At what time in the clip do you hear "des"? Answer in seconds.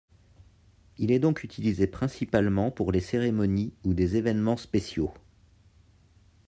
3.93-4.15